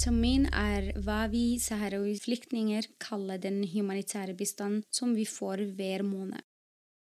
[0.00, 6.40] Tamin er hva vi saharawi-flyktninger kaller den humanitære bistanden som vi får hver måned.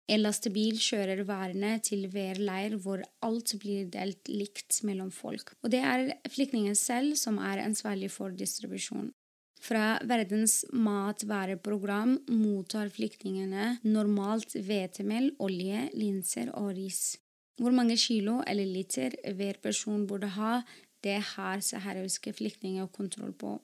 [0.08, 5.74] En lastebil kjører varene til hver leir hvor alt blir delt likt mellom folk, og
[5.74, 9.12] det er flyktningen selv som er ansvarlig for distribusjon.
[9.60, 17.18] Fra Verdens matvareprogram mottar flyktningene normalt hvetemel, olje, linser og ris.
[17.60, 20.62] Hvor mange kilo eller liter hver person burde ha,
[21.04, 23.58] det har saharawiske flyktninger kontroll på.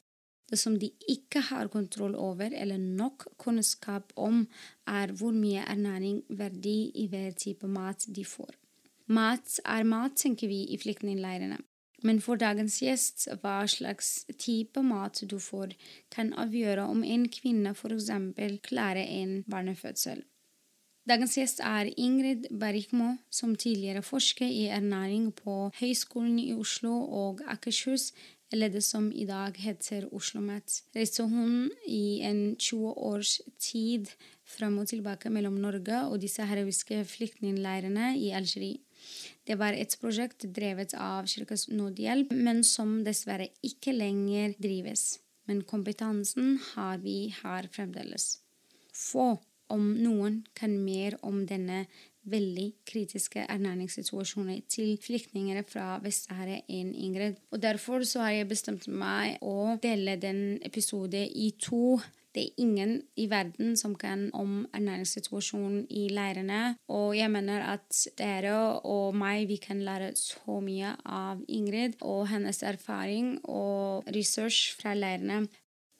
[0.50, 4.44] Det som de ikke har kontroll over eller nok kunnskap om,
[4.86, 8.52] er hvor mye ernæring verdi i hver type mat de får.
[9.06, 11.58] Mat er mat, tenker vi i flyktningleirene.
[12.04, 15.72] Men for dagens gjest, hva slags type mat du får,
[16.12, 18.10] kan avgjøre om en kvinne f.eks.
[18.68, 20.20] klarer en barnefødsel.
[21.04, 27.42] Dagens gjest er Ingrid Berikmo, som tidligere forsker i ernæring på Høgskolen i Oslo og
[27.44, 28.14] Akershus,
[28.48, 30.78] eller det som i dag heter OsloMet.
[30.96, 34.08] Reiste hun i en 20 års tid
[34.48, 38.80] fram og tilbake mellom Norge og disse heroiske flyktningleirene i Algerie.
[39.44, 45.18] Det var et prosjekt drevet av Kirkens Nødhjelp, men som dessverre ikke lenger drives.
[45.44, 48.38] Men kompetansen har vi her fremdeles.
[48.96, 49.34] Få
[49.72, 51.84] om noen kan mer om denne
[52.30, 57.40] veldig kritiske ernæringssituasjonen til flyktninger fra Vest-Sahara enn Ingrid.
[57.52, 62.00] Og Derfor så har jeg bestemt meg å dele den episoden i to.
[62.34, 66.74] Det er ingen i verden som kan om ernæringssituasjonen i leirene.
[66.90, 72.26] Og jeg mener at dere og meg vi kan lære så mye av Ingrid og
[72.32, 75.44] hennes erfaring og research fra leirene.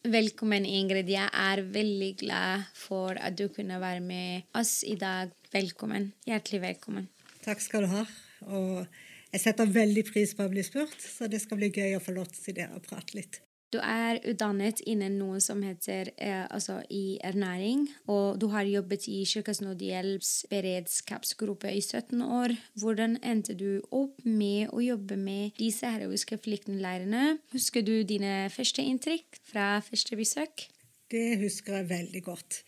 [0.05, 1.09] Velkommen, Ingrid.
[1.09, 5.31] Jeg er veldig glad for at du kunne være med oss i dag.
[5.49, 6.11] Velkommen.
[6.29, 7.07] Hjertelig velkommen.
[7.41, 8.03] Takk skal du ha.
[8.45, 8.85] Og
[9.33, 12.13] jeg setter veldig pris på å bli spurt, så det skal bli gøy å få
[12.19, 13.41] lov til å prate litt.
[13.75, 19.09] Du er utdannet innen noe som heter eh, altså i ernæring, og du har jobbet
[19.11, 22.55] i Kirkens Nødhjelps beredskapsgruppe i 17 år.
[22.79, 27.41] Hvordan endte du opp med å jobbe med disse heroiske flyktningleirene?
[27.57, 30.69] Husker du dine første inntrykk fra første besøk?
[31.11, 32.61] Det husker jeg veldig godt.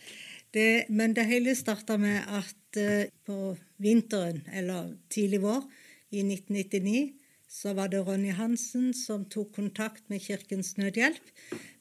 [0.50, 5.62] Det, men det hele starta med at uh, på vinteren, eller tidlig vår,
[6.10, 7.25] i 1999
[7.56, 11.30] så var det Ronny Hansen som tok kontakt med Kirkens Nødhjelp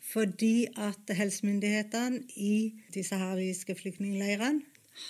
[0.05, 2.55] fordi at helsemyndighetene i
[2.93, 4.61] de sahariske flyktningleirene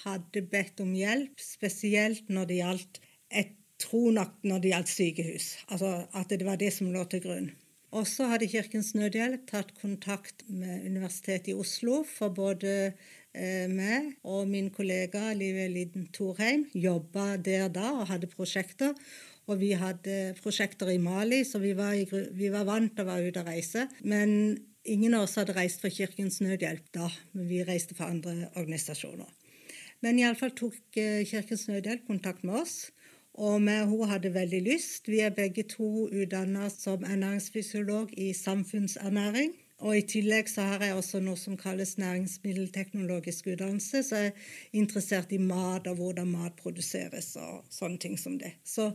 [0.01, 5.51] hadde bedt om hjelp, spesielt når det gjaldt jeg tror nok når det gjaldt sykehus.
[5.67, 7.51] Altså at det var det som lå til grunn.
[7.95, 14.15] Og så hadde Kirkens Nødhjelp tatt kontakt med Universitetet i Oslo, for både eh, meg
[14.27, 18.97] og min kollega Live Liden Thorheim jobba der da og hadde prosjekter.
[19.45, 23.09] Og vi hadde prosjekter i Mali, så vi var, i, vi var vant til å
[23.11, 23.85] være ute og reise.
[24.01, 24.31] Men
[24.83, 29.29] ingen av oss hadde reist for Kirkens Nødhjelp da, men vi reiste for andre organisasjoner.
[30.05, 32.75] Men iallfall tok eh, Kirkens Nødhjelp kontakt med oss.
[33.35, 35.09] Og vi, hun hadde veldig lyst.
[35.11, 39.53] Vi er begge to utdanna som ernæringsfysiolog i samfunnsernæring.
[39.83, 44.03] Og I tillegg så har jeg også noe som kalles næringsmiddelteknologisk utdannelse.
[44.07, 48.53] Så jeg er interessert i mat og hvordan mat produseres og sånne ting som det.
[48.63, 48.93] Så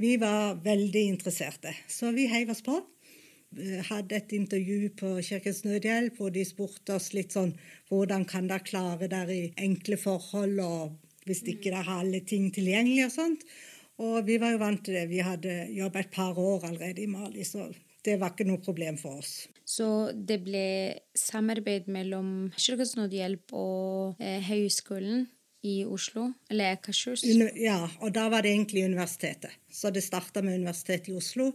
[0.00, 1.74] vi var veldig interesserte.
[1.88, 2.78] Så vi heiv oss på.
[3.60, 7.52] Eh, hadde et intervju på Kirkens Nødhjelp hvor de spurte oss litt sånn
[7.90, 12.48] Hvordan kan dere klare dere i enkle forhold, og hvis ikke dere har alle ting
[12.54, 13.44] tilgjengelig og sånt.
[14.00, 15.10] Og vi var jo vant til det.
[15.12, 17.68] Vi hadde jobbet et par år allerede i Mali, så
[18.06, 19.46] det var ikke noe problem for oss.
[19.64, 20.64] Så det ble
[21.16, 25.28] samarbeid mellom Kirkens Nødhjelp og eh, Høgskolen
[25.62, 27.22] i Oslo, eller Akershus?
[27.54, 29.54] Ja, og da var det egentlig universitetet.
[29.70, 31.52] Så det starta med Universitetet i Oslo,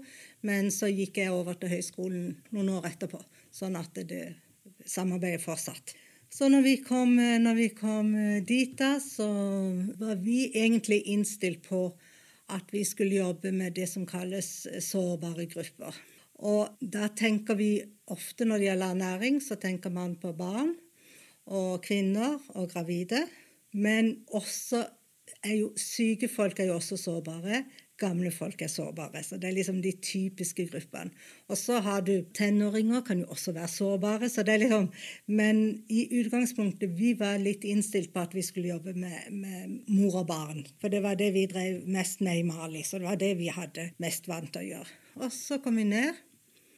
[0.48, 3.20] men så gikk jeg over til høyskolen noen år etterpå.
[3.52, 4.24] Sånn at det
[4.88, 5.96] samarbeidet fortsatt.
[6.32, 8.12] Så når vi, kom, når vi kom
[8.48, 9.28] dit, da, så
[10.00, 11.90] var vi egentlig innstilt på
[12.52, 15.96] at vi skulle jobbe med det som kalles sårbare grupper.
[16.46, 17.72] Og da tenker vi
[18.14, 20.76] ofte når det gjelder ernæring, så tenker man på barn
[21.48, 23.26] og kvinner og gravide.
[23.74, 24.86] Men også
[25.44, 27.64] er jo Syke folk er jo også sårbare.
[27.98, 29.24] Gamle folk er sårbare.
[29.26, 31.10] Så det er liksom de typiske gruppene.
[31.50, 34.30] Og så har du tenåringer, kan jo også være sårbare.
[34.30, 34.90] så det er liksom,
[35.28, 40.22] Men i utgangspunktet vi var litt innstilt på at vi skulle jobbe med, med mor
[40.22, 40.66] og barn.
[40.82, 42.84] For det var det vi drev mest med i Mali.
[42.84, 44.90] Så det var det vi hadde mest vant til å gjøre.
[45.18, 46.27] Og så kom vi ned.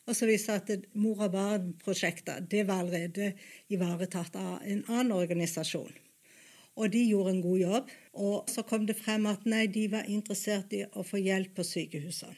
[0.10, 3.34] Og så viste det at mor og barn-prosjektet det var allerede
[3.70, 5.92] ivaretatt av en annen organisasjon.
[6.80, 7.94] Og de gjorde en god jobb.
[8.26, 11.66] Og så kom det frem at nei, de var interessert i å få hjelp på
[11.68, 12.38] sykehusene.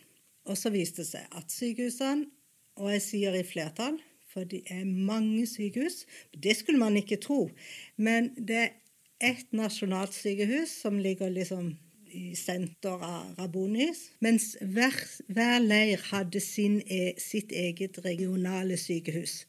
[0.50, 2.26] Og så viste det seg at sykehusene,
[2.82, 4.00] og jeg sier i flertall,
[4.32, 7.50] for det er mange sykehus Det skulle man ikke tro.
[7.96, 8.72] Men det er
[9.22, 11.76] ett nasjonalt sykehus som ligger liksom
[12.14, 14.96] i senter av Rabonis, mens hver,
[15.32, 19.46] hver leir hadde sin, e, sitt eget regionale sykehus.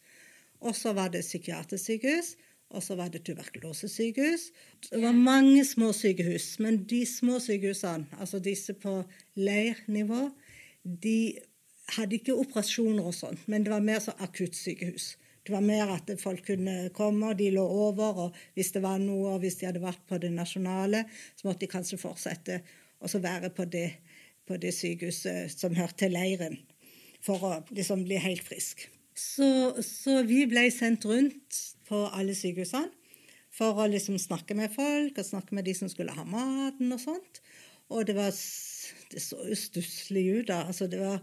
[0.62, 2.34] Og så var det psykiatrisk sykehus,
[2.72, 4.48] og så var det tuberkulosesykehus.
[4.90, 9.02] Det var mange små sykehus, men de små sykehusene, altså disse på
[9.34, 10.30] leirnivå,
[11.02, 11.38] de
[11.96, 15.16] hadde ikke operasjoner og sånt, men det var mer så akuttsykehus.
[15.42, 19.00] Det var mer at folk kunne komme, og de lå over, og hvis det var
[19.02, 21.04] noe, og hvis de hadde vært på det nasjonale,
[21.34, 22.60] så måtte de kanskje fortsette
[23.02, 23.88] å være på det,
[24.46, 26.60] på det sykehuset som hørte til leiren,
[27.22, 28.86] for å liksom bli helt frisk.
[29.18, 29.48] Så,
[29.84, 32.88] så vi ble sendt rundt på alle sykehusene
[33.52, 37.02] for å liksom snakke med folk og snakke med de som skulle ha maten og
[37.02, 37.42] sånt.
[37.92, 38.32] Og det var
[39.12, 40.62] Det så jo stusslig ut, da.
[40.64, 41.20] Altså, det var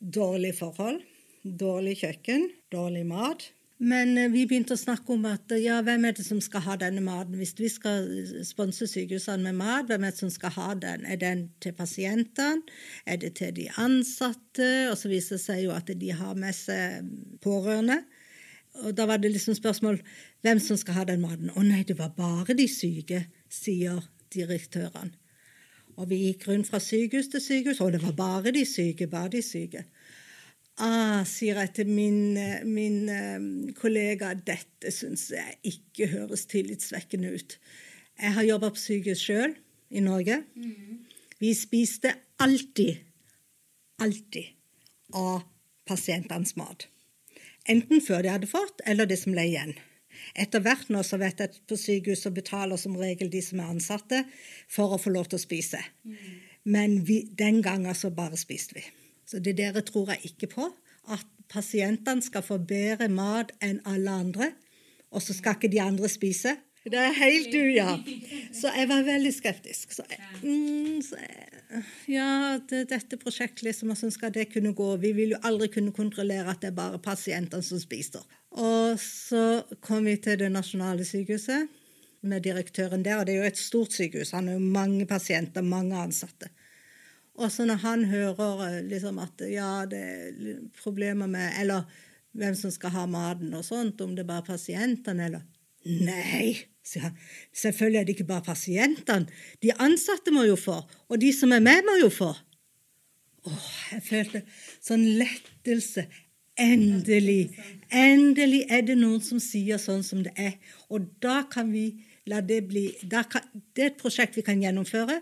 [0.00, 1.02] dårlige forhold.
[1.46, 3.44] Dårlig kjøkken, dårlig mat.
[3.78, 6.76] Men eh, vi begynte å snakke om at ja, hvem er det som skal ha
[6.80, 7.36] denne maten?
[7.38, 8.08] Hvis vi skal
[8.46, 11.04] sponse sykehusene med mat, hvem er det som skal ha den?
[11.04, 12.64] Er den til pasientene?
[13.06, 14.70] Er det til de ansatte?
[14.90, 17.06] Og så viser det seg jo at de har med seg
[17.44, 18.00] pårørende.
[18.82, 20.00] Og da var det liksom spørsmål
[20.44, 21.52] hvem som skal ha den maten.
[21.52, 23.22] Å nei, det var bare de syke,
[23.52, 24.02] sier
[24.34, 25.14] direktørene.
[25.96, 29.30] Og vi gikk rundt fra sykehus til sykehus, og det var bare de syke, bare
[29.32, 29.86] de syke.
[30.76, 32.36] Ah, sier jeg til min,
[32.68, 33.44] min um,
[33.78, 37.56] kollega, dette syns jeg ikke høres tillitsvekkende ut.
[38.20, 39.54] Jeg har jobba på sykehus sjøl
[39.88, 40.42] i Norge.
[40.52, 40.98] Mm.
[41.40, 42.12] Vi spiste
[42.44, 43.00] alltid,
[44.04, 44.52] alltid
[45.16, 45.46] av
[45.88, 46.88] pasientenes mat.
[47.68, 49.72] Enten før de hadde fått, eller det som ble igjen.
[50.36, 53.72] Etter hvert nå så vet jeg at på sykehuset betaler som regel de som er
[53.72, 54.22] ansatte,
[54.68, 55.80] for å få lov til å spise.
[56.04, 56.36] Mm.
[56.68, 58.84] Men vi, den gangen så bare spiste vi.
[59.26, 60.68] Så det dere tror jeg ikke på.
[61.12, 64.52] At pasientene skal få bedre mat enn alle andre,
[65.14, 66.56] og så skal ikke de andre spise.
[66.86, 67.96] Det er helt du, ja.
[68.54, 69.94] Så jeg var veldig skeptisk.
[69.96, 70.04] Så,
[70.42, 71.18] mm, så
[72.06, 74.92] ja, det, dette prosjektet liksom, hvordan skal det kunne gå?
[75.02, 78.22] Vi vil jo aldri kunne kontrollere at det er bare pasientene som spiser.
[78.54, 81.66] Og så kom vi til det nasjonale sykehuset
[82.26, 83.18] med direktøren der.
[83.18, 84.30] og Det er jo et stort sykehus.
[84.38, 86.52] Han har jo mange pasienter, mange ansatte.
[87.36, 91.84] Og så når han hører eh, liksom at ja, det er problemer med Eller
[92.36, 95.44] hvem som skal ha maten og sånt, om det er bare pasientene, eller
[95.86, 97.18] Nei, sier han.
[97.54, 99.30] Selvfølgelig er det ikke bare pasientene.
[99.62, 102.32] De ansatte må jo få, og de som er med, må jo få.
[103.46, 104.42] Åh, jeg følte
[104.82, 106.08] sånn lettelse.
[106.56, 107.52] Endelig.
[107.92, 110.56] Endelig er det noen som sier sånn som det er.
[110.90, 111.90] Og da kan vi
[112.26, 113.44] la det bli kan,
[113.74, 115.20] Det er et prosjekt vi kan gjennomføre.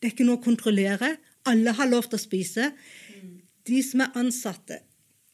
[0.00, 1.18] Det er ikke noe å kontrollere.
[1.48, 2.70] Alle har lov til å spise.
[3.66, 4.80] De som er ansatte,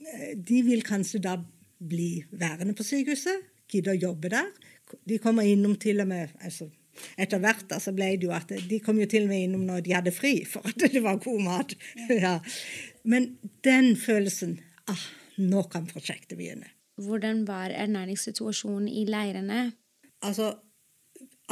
[0.06, 1.36] eh, de vil kanskje da
[1.78, 4.50] bli værende på sykehuset, gidde å jobbe der.
[5.04, 6.70] De kommer innom til og med altså,
[7.20, 9.82] Etter hvert så ble det jo at de kom jo til og med innom når
[9.84, 11.74] de hadde fri, for at det var god mat.
[12.08, 12.38] Ja.
[13.04, 13.34] Men
[13.66, 14.56] den følelsen
[14.88, 15.02] ah,
[15.36, 16.70] Nå kan prosjektet begynne.
[16.96, 19.74] Hvordan var ernæringssituasjonen i leirene?
[20.24, 20.54] Altså,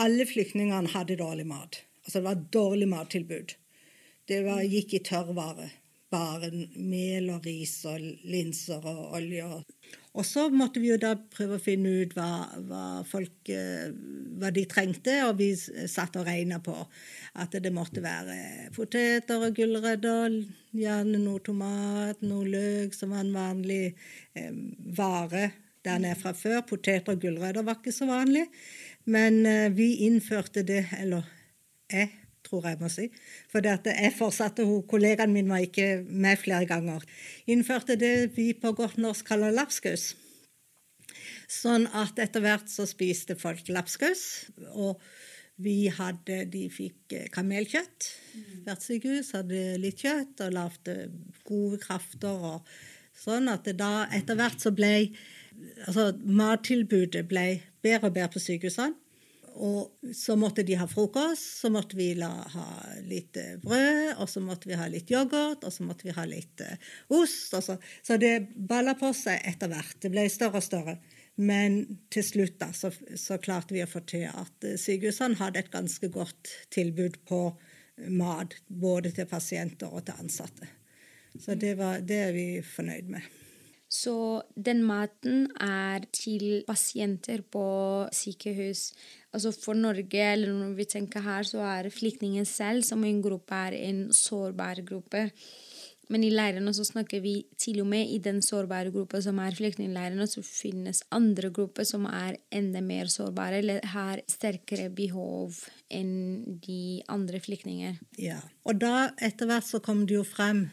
[0.00, 1.83] alle flyktningene hadde dårlig mat.
[2.07, 3.52] Altså, det var dårlig mattilbud.
[4.28, 5.71] Det var, gikk i tørrvare.
[6.14, 9.49] Bare mel og ris og linser og olje.
[10.14, 12.28] Og så måtte vi jo da prøve å finne ut hva,
[12.69, 13.90] hva folk eh,
[14.38, 16.76] hva de trengte, og vi satt og regna på
[17.43, 20.38] at det måtte være poteter og gulrøtter,
[20.71, 23.83] gjerne noe tomat, noe løk, som var en vanlig
[24.38, 24.54] eh,
[24.95, 25.49] vare
[25.85, 26.62] der nede fra før.
[26.69, 28.47] Poteter og gulrøtter var ikke så vanlig,
[29.11, 31.26] men eh, vi innførte det, eller
[31.90, 33.09] jeg tror jeg må si.
[33.53, 37.05] For jeg fortsatte, hun, kollegaen min var ikke med flere ganger.
[37.51, 40.13] Innførte det vi på godt norsk kaller lapskaus.
[41.51, 44.25] Sånn at etter hvert så spiste folk lapskaus.
[44.73, 45.01] Og
[45.63, 48.09] vi hadde De fikk eh, kamelkjøtt.
[48.67, 50.97] Hvert sykehus hadde litt kjøtt og lagde
[51.47, 52.75] gode krafter og
[53.15, 54.95] sånn at da etter hvert så ble
[55.87, 57.45] Altså mattilbudet ble
[57.85, 58.97] bedre og bedre på sykehusene.
[59.54, 62.66] Og så måtte de ha frokost, så måtte vi la, ha
[63.06, 66.25] litt eh, brød, og så måtte vi ha litt yoghurt, og så måtte vi ha
[66.26, 67.54] litt uh, ost.
[67.54, 67.76] Så.
[68.02, 68.16] så.
[68.18, 70.00] det balla på seg etter hvert.
[70.02, 70.96] Det ble større og større.
[71.38, 71.80] Men
[72.14, 76.11] til slutt da, så, så klarte vi å få til at sykehusene hadde et ganske
[76.14, 77.40] godt tilbud på
[78.11, 78.58] mat.
[78.66, 80.70] Både til pasienter og til ansatte.
[81.34, 83.34] Så det, var, det er vi fornøyd med.
[83.95, 87.67] Så den maten er til pasienter på
[88.15, 88.89] sykehus.
[89.35, 93.55] Altså for Norge, eller når vi tenker her, så er flyktningen selv som en gruppe
[93.69, 95.29] er en sårbar gruppe.
[96.13, 99.57] Men i leirene så snakker vi til og med i den sårbare gruppa som er
[99.57, 106.59] flyktningleirene, så finnes andre grupper som er enda mer sårbare eller har sterkere behov enn
[106.67, 107.97] de andre flyktninger.
[108.21, 110.67] Ja, og da etter hvert så kom det jo frem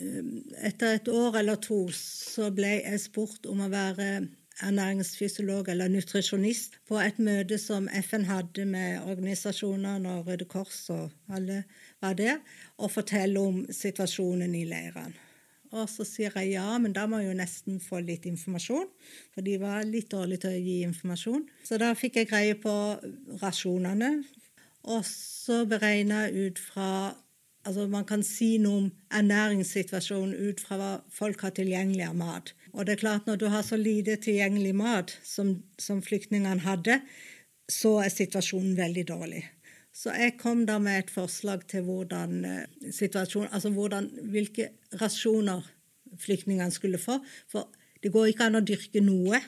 [0.00, 4.10] etter et år eller to så ble jeg spurt om å være
[4.64, 11.32] ernæringsfysiolog eller nutrisjonist på et møte som FN hadde med organisasjonene og Røde Kors og
[11.32, 11.62] alle
[12.02, 12.38] var der,
[12.76, 15.16] og fortelle om situasjonen i leirene.
[15.70, 18.88] Og så sier jeg ja, men da må jeg jo nesten få litt informasjon.
[19.30, 21.44] For de var litt dårlige til å gi informasjon.
[21.62, 22.72] Så da fikk jeg greie på
[23.38, 24.08] rasjonene.
[24.90, 26.88] Og så beregna jeg ut fra
[27.70, 32.50] Altså Man kan si noe om ernæringssituasjonen ut fra hva folk har tilgjengelig av mat.
[32.74, 36.98] Og det er klart Når du har så lite tilgjengelig mat som, som flyktningene hadde,
[37.70, 39.44] så er situasjonen veldig dårlig.
[39.94, 45.62] Så jeg kom da med et forslag til hvordan eh, altså hvordan, hvilke rasjoner
[46.18, 47.20] flyktningene skulle få.
[47.50, 47.70] For
[48.02, 49.38] det går ikke an å dyrke noe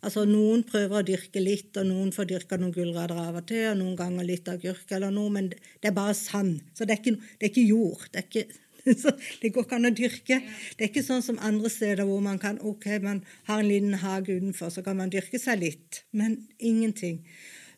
[0.00, 3.66] Altså Noen prøver å dyrke litt, og noen får dyrka noen gulrøtter av og til,
[3.68, 6.62] og noen ganger litt agurk eller noe, men det er bare sand.
[6.72, 8.06] Så det er ikke, det er ikke jord.
[8.08, 8.60] Det, er ikke,
[9.02, 10.40] så det går ikke an å dyrke.
[10.76, 13.98] Det er ikke sånn som andre steder hvor man kan ok, man har en liten
[14.00, 17.20] hage utenfor, så kan man dyrke seg litt, men ingenting.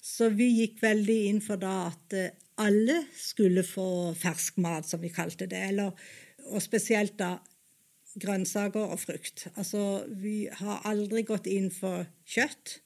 [0.02, 5.02] Så vi gikk veldig inn for da at eh, alle skulle få fersk mat, som
[5.02, 5.62] vi kalte det.
[5.72, 5.94] Eller,
[6.50, 7.36] og spesielt da
[8.20, 9.46] grønnsaker og frukt.
[9.56, 12.78] Altså, vi har aldri gått inn for kjøtt,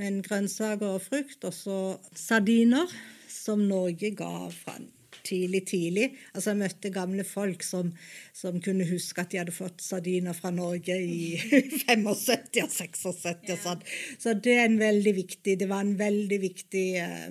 [0.00, 1.44] men grønnsaker og frukt.
[1.46, 1.78] Og så
[2.18, 2.90] sardiner,
[3.32, 4.76] som Norge ga fra
[5.22, 6.08] tidlig, tidlig.
[6.34, 7.92] Altså, jeg møtte gamle folk som,
[8.36, 11.38] som, kunne huske at de hadde fått sardiner fra Norge i
[11.86, 12.18] 75 og
[12.74, 13.88] 76 og sånn.
[14.18, 17.28] Så det er en veldig viktig Det var en veldig viktig eh,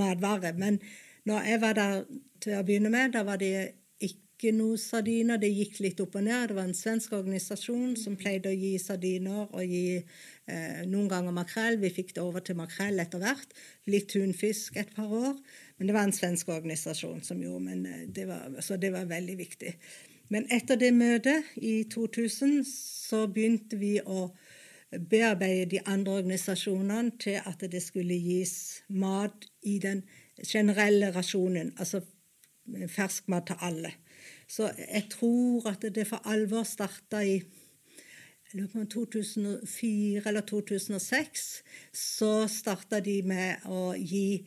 [0.00, 0.54] matvare.
[0.56, 0.80] Men
[1.28, 2.04] når jeg var der
[2.44, 3.83] til å begynne med, da var det
[4.52, 5.38] noe sardiner.
[5.40, 6.50] Det gikk litt opp og ned.
[6.50, 11.36] Det var en svensk organisasjon som pleide å gi sardiner og gi eh, noen ganger
[11.36, 11.78] makrell.
[11.80, 13.54] Vi fikk det over til makrell etter hvert.
[13.88, 15.38] Litt tunfisk et par år.
[15.78, 19.08] Men det var en svensk organisasjon som gjorde men eh, det var, Så det var
[19.10, 19.74] veldig viktig.
[20.28, 24.28] Men etter det møtet i 2000 så begynte vi å
[25.10, 30.04] bearbeide de andre organisasjonene til at det skulle gis mat i den
[30.42, 32.00] generelle rasjonen, altså
[32.88, 33.92] ferskmat til alle.
[34.48, 37.38] Så jeg tror at det for alvor starta i
[38.54, 41.62] 2004 eller 2006.
[41.92, 44.46] Så starta de med å gi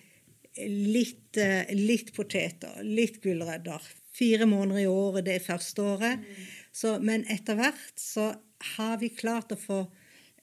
[0.58, 3.82] litt, eh, litt poteter, litt gulrøtter.
[4.14, 6.20] Fire måneder i året det første året.
[6.74, 8.36] Så, men etter hvert så
[8.78, 9.88] har vi klart å få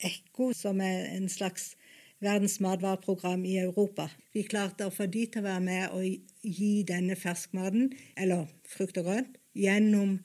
[0.04, 1.76] Ekko, som er en slags
[2.24, 4.08] verdens matvareprogram i Europa.
[4.34, 6.04] Vi klarte å få de til å være med og
[6.42, 10.18] gi denne ferskmaten, eller frukt og grønt, gjennom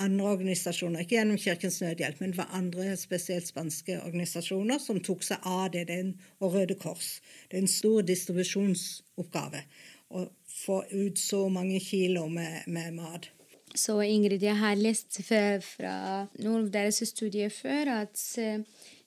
[0.00, 1.04] andre organisasjoner.
[1.04, 5.70] Ikke gjennom Kirkens Nødhjelp, men det var andre, spesielt spanske organisasjoner, som tok seg av
[5.74, 5.86] det.
[5.90, 6.00] det
[6.40, 7.18] og Røde Kors.
[7.50, 9.64] Det er en stor distribusjonsoppgave
[10.10, 13.28] å få ut så mange kilo med, med mat.
[13.74, 18.64] Så Ingrid, jeg har lest fra noen av deres studier før at eh,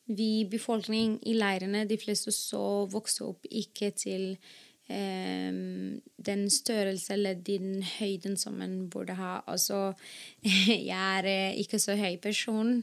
[0.07, 4.37] vi, befolkning i leirene, de fleste så vokste opp ikke til
[4.87, 9.41] den størrelse eller den høyden som man burde ha.
[9.47, 9.93] Altså,
[10.43, 12.81] jeg er eh, ikke så høy person.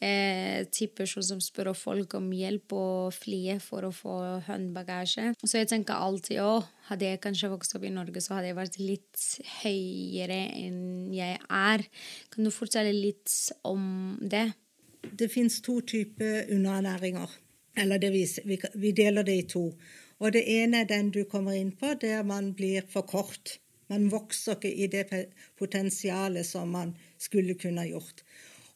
[0.00, 0.64] Eh,
[0.96, 4.16] person som spør folk om hjelp og flyet for å få
[4.46, 5.34] håndbagasje.
[5.44, 8.58] Så jeg tenker alltid å, hadde jeg kanskje vokst opp i Norge, så hadde jeg
[8.58, 9.26] vært litt
[9.62, 11.86] høyere enn jeg er.
[12.30, 13.34] Kan du fortelle litt
[13.66, 14.50] om det?
[15.00, 17.30] Det fins to typer underernæringer.
[17.78, 18.24] Eller vi,
[18.74, 19.70] vi deler det i to.
[20.20, 23.56] Og det ene er den du kommer inn på, der man blir for kort.
[23.88, 25.06] Man vokser ikke i det
[25.58, 28.22] potensialet som man skulle kunne gjort.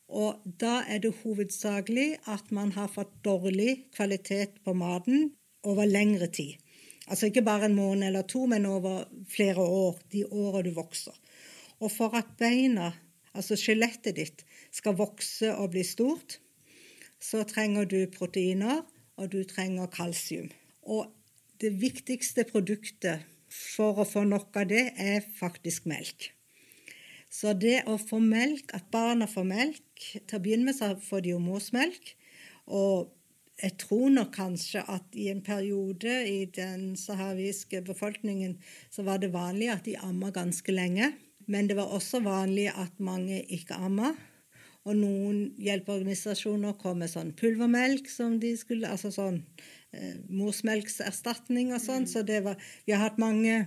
[0.08, 5.32] Og da er det hovedsakelig at man har fått dårlig kvalitet på maten
[5.64, 6.56] over lengre tid.
[7.08, 10.00] Altså ikke bare en måned eller to, men over flere år.
[10.12, 11.14] De åra du vokser.
[11.80, 12.92] Og for at beina,
[13.34, 16.38] altså skjelettet ditt, skal vokse og bli stort,
[17.20, 18.82] så trenger du proteiner,
[19.16, 20.48] og du trenger kalsium.
[20.82, 21.12] Og
[21.62, 26.30] det viktigste produktet for å få nok av det, er faktisk melk.
[27.34, 29.80] Så det å få melk, at barna får melk
[30.28, 32.12] Til å begynne med så får de jo morsmelk.
[32.66, 33.10] Og
[33.62, 38.56] jeg tror nok kanskje at i en periode i den saharawiske befolkningen
[38.90, 41.12] så var det vanlig at de amma ganske lenge.
[41.46, 44.14] Men det var også vanlig at mange ikke amma.
[44.84, 49.40] Og noen hjelpeorganisasjoner kom med sånn pulvermelk som de skulle Altså sånn
[49.96, 52.08] eh, morsmelkserstatning og sånn.
[52.10, 53.64] Så det var Vi har hatt mange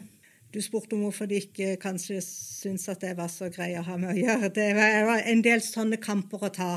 [0.54, 3.98] du spurte om hvorfor de ikke kanskje syntes at det var så grei å ha
[4.00, 4.50] med å gjøre.
[4.56, 6.70] Det var en del sånne kamper å ta,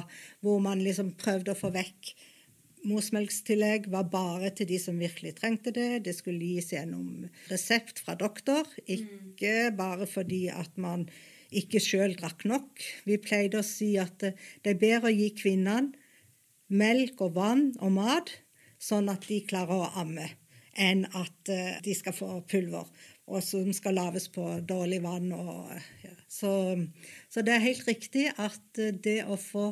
[0.42, 2.10] hvor man liksom prøvde å få vekk
[2.88, 6.04] Morsmelkstillegg var bare til de som virkelig trengte det.
[6.06, 11.04] Det skulle gis gjennom resept fra doktor, ikke bare fordi at man
[11.50, 12.84] ikke sjøl drakk nok.
[13.06, 15.96] Vi pleide å si at det er bedre å gi kvinnene
[16.70, 18.30] melk og vann og mat,
[18.78, 20.28] sånn at de klarer å amme,
[20.78, 22.86] enn at eh, de skal få pulver
[23.30, 25.30] og som skal lages på dårlig vann.
[25.34, 25.70] Og,
[26.04, 26.14] ja.
[26.28, 26.52] så,
[27.30, 29.70] så, det er helt riktig at det å få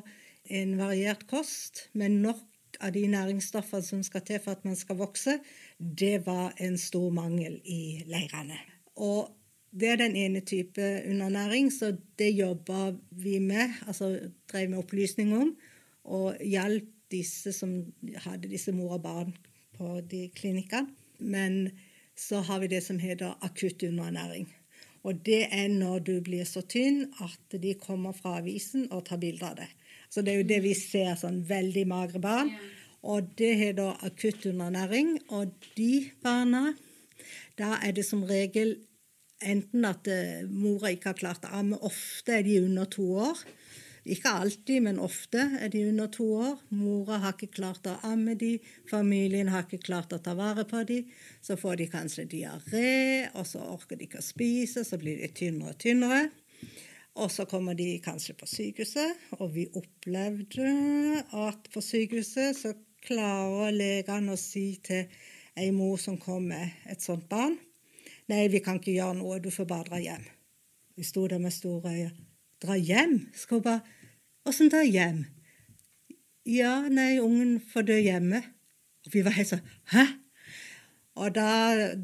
[0.59, 2.45] en variert kost med nok
[2.85, 5.39] av de næringsstoffene som skal til for at man skal vokse,
[5.79, 8.61] det var en stor mangel i leirene.
[9.03, 9.35] Og
[9.71, 14.15] det er den ene type undernæring, så det jobba vi med, altså
[14.49, 15.57] drev med opplysning om,
[16.05, 17.75] og hjalp disse som
[18.25, 19.35] hadde disse mor og barn
[19.77, 20.89] på de klinikkene.
[21.19, 21.71] Men
[22.19, 24.49] så har vi det som heter akutt underernæring.
[25.07, 29.21] Og det er når du blir så tynn at de kommer fra avisen og tar
[29.23, 29.69] bilde av det.
[30.11, 32.51] Så det er jo det vi ser, sånn veldig magre barn.
[33.07, 35.15] Og det heter akutt underernæring.
[35.31, 36.75] Og de barna,
[37.59, 38.77] da er det som regel
[39.41, 43.43] enten at uh, mora ikke har klart å amme, ofte er de under to år.
[44.09, 46.57] Ikke alltid, men ofte er de under to år.
[46.73, 48.55] Mora har ikke klart å amme de,
[48.89, 51.03] familien har ikke klart å ta vare på de.
[51.45, 55.29] Så får de kanskje diaré, og så orker de ikke å spise, så blir de
[55.37, 56.23] tynnere og tynnere.
[57.19, 60.73] Og så kommer de kanskje på sykehuset, og vi opplevde
[61.37, 65.11] at på sykehuset så klarer legene å si til
[65.59, 67.59] ei mor som kom med et sånt barn
[68.29, 70.25] Nei, vi kan ikke gjøre noe, du får bare dra hjem.
[70.99, 72.27] Vi sto der med store øyne.
[72.63, 73.21] Dra hjem?
[73.39, 73.81] Skal hun bare
[74.49, 75.27] Åssen dra hjem?
[76.49, 78.41] Ja, nei, ungen får dø hjemme.
[79.07, 80.07] Og vi var helt sånn Hæ?
[81.19, 81.51] Og da,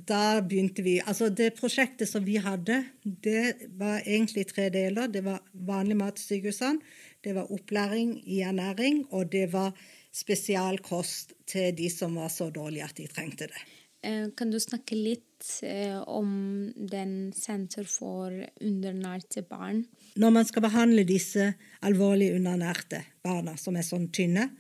[0.06, 5.10] da, begynte vi Altså, det prosjektet som vi hadde, det var egentlig tre deler.
[5.12, 6.82] Det var vanlig mat i sykehusene,
[7.24, 9.70] det var opplæring i ernæring, og det var
[10.14, 13.62] spesialkost til de som var så dårlige at de trengte det.
[14.04, 15.33] Eh, kan du snakke litt
[15.66, 19.84] eh, om den senter for undernærte barn?
[20.16, 21.52] Når man skal behandle disse
[21.84, 24.50] alvorlig undernærte barna, som er sånn tynne,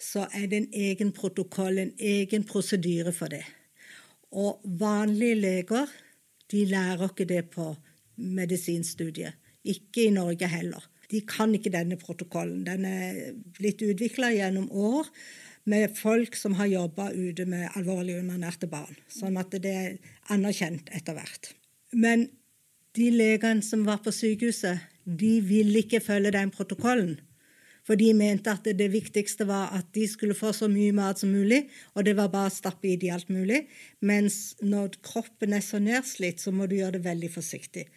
[0.00, 3.44] så er det en egen protokoll, en egen prosedyre for det.
[4.30, 5.92] Og vanlige leger
[6.50, 7.68] de lærer ikke det på
[8.20, 9.36] medisinstudiet.
[9.64, 10.82] Ikke i Norge heller.
[11.10, 12.62] De kan ikke denne protokollen.
[12.66, 13.20] Den er
[13.58, 15.08] blitt utvikla gjennom år
[15.68, 18.96] med folk som har jobba ute med alvorlig undernærte barn.
[19.12, 19.96] Sånn at det er
[20.32, 21.52] anerkjent etter hvert.
[21.92, 22.28] Men
[22.96, 27.18] de legene som var på sykehuset, de ville ikke følge den protokollen.
[27.86, 31.32] For de mente at det viktigste var at de skulle få så mye mat som
[31.32, 31.64] mulig,
[31.96, 33.64] og det var bare å stappe i de alt mulig.
[34.04, 37.88] Mens når kroppen er så nedslitt, så må du gjøre det veldig forsiktig.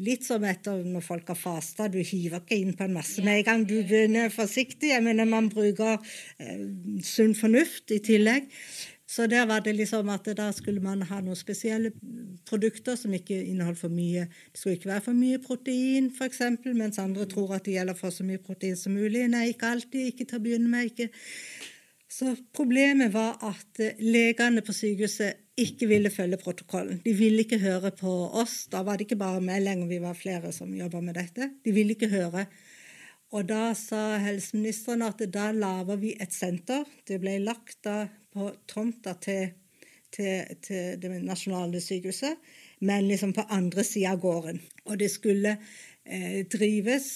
[0.00, 1.88] Litt som etter når folk har fasta.
[1.92, 3.66] Du hiver ikke inn på en masse med en gang.
[3.68, 4.88] Du begynner forsiktig.
[4.94, 5.98] Jeg mener man bruker
[6.40, 6.62] eh,
[7.04, 8.48] sunn fornuft i tillegg.
[9.12, 11.90] Så der var det liksom at da skulle man ha noen spesielle
[12.48, 16.40] produkter som ikke inneholdt for mye Det skulle ikke være for mye protein, f.eks.,
[16.72, 19.26] mens andre tror at det gjelder for så mye protein som mulig.
[19.28, 20.08] Nei, ikke alltid.
[20.08, 20.88] Ikke til å begynne med.
[20.88, 21.10] ikke
[22.12, 27.00] så problemet var at eh, legene på sykehuset ikke ville følge protokollen.
[27.04, 28.66] De ville ikke høre på oss.
[28.72, 31.48] Da var det ikke bare meg lenger, vi var flere som jobba med dette.
[31.64, 32.46] De ville ikke høre.
[33.32, 36.84] Og da sa helseministeren at da lager vi et senter.
[37.08, 39.54] Det ble lagt da på tomta til,
[40.12, 42.36] til, til det nasjonale sykehuset,
[42.84, 44.60] men liksom på andre sida av gården.
[44.84, 47.08] Og det skulle eh, drives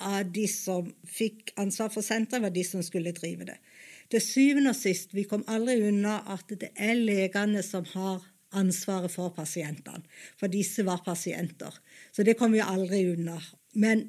[0.00, 3.60] av de som fikk ansvar for senteret, var de som skulle drive det.
[4.08, 8.22] Til syvende og sist, vi kom aldri unna at det er legene som har
[8.56, 10.04] ansvaret for pasientene.
[10.40, 11.74] For disse var pasienter.
[12.12, 13.36] Så det kom vi aldri unna.
[13.76, 14.06] Men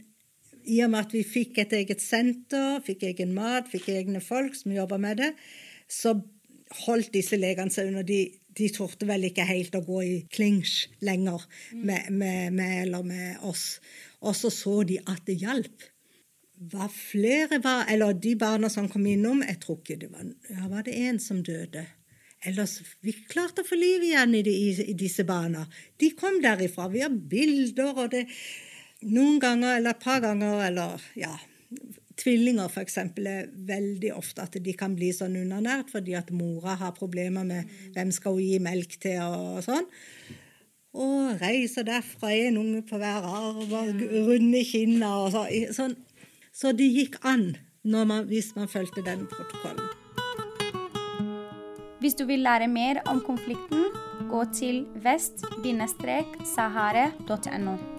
[0.69, 4.55] i og med at vi fikk et eget senter, fikk egen mat, fikk egne folk
[4.55, 5.33] som jobba med det,
[5.89, 6.15] så
[6.85, 8.07] holdt disse legene seg under.
[8.07, 8.21] De,
[8.55, 13.47] de torde vel ikke helt å gå i klinsj lenger med, med, med, eller med
[13.49, 13.79] oss.
[14.23, 15.89] Og så så de at det hjalp
[16.59, 20.67] var flere var, Eller de barna som kom innom Jeg tror ikke det var ja,
[20.67, 21.85] Var det én som døde?
[22.43, 24.51] Ellers vi klarte å få liv igjen i, de,
[24.85, 25.65] i, disse barna.
[25.99, 26.85] De kom derifra.
[26.87, 28.21] Vi har bilder, og det
[29.11, 31.33] noen ganger eller et par ganger eller ja,
[32.19, 36.77] Tvillinger for eksempel, er veldig ofte at de kan bli sånn undernært fordi at mora
[36.79, 39.87] har problemer med hvem skal hun gi melk til og sånn.
[40.99, 45.43] Og reiser derfra, en unge på hver arv og runde kinner og så,
[45.75, 45.95] sånn.
[46.59, 49.87] Så det gikk an man, hvis man fulgte den protokollen.
[51.99, 53.85] Hvis du vil lære mer om konflikten,
[54.29, 57.98] gå til vest-sahare.no.